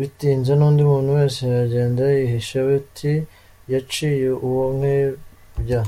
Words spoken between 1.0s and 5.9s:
wese yagenda yihishe, bati "Yaciye uwa Nkebya.